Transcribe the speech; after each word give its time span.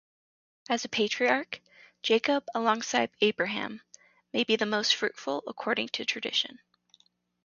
As 0.67 0.83
a 0.83 0.89
patriarch, 0.89 1.61
Jacob, 2.01 2.45
alongside 2.55 3.11
Abraham, 3.21 3.83
may 4.33 4.43
be 4.43 4.55
the 4.55 4.65
most 4.65 4.95
fruitful 4.95 5.43
according 5.45 5.89
to 5.89 6.05
tradition. 6.05 6.57